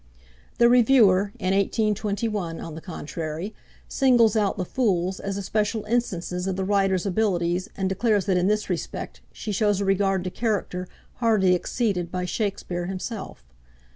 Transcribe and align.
The 0.57 0.67
Reviewer, 0.67 1.31
in 1.37 1.53
1821, 1.53 2.59
on 2.59 2.73
the 2.73 2.81
contrary, 2.81 3.53
singles 3.87 4.35
out 4.35 4.57
the 4.57 4.65
fools 4.65 5.19
as 5.19 5.37
especial 5.37 5.83
instances 5.83 6.47
of 6.47 6.55
the 6.55 6.63
writer's 6.65 7.05
abilities, 7.05 7.69
and 7.77 7.87
declares 7.87 8.25
that 8.25 8.35
in 8.35 8.47
this 8.47 8.67
respect 8.67 9.21
she 9.31 9.51
shows 9.51 9.79
a 9.79 9.85
regard 9.85 10.23
to 10.23 10.31
character 10.31 10.87
hardly 11.17 11.53
exceeded 11.53 12.11
by 12.11 12.25
Shakspeare 12.25 12.87
himself. 12.87 13.45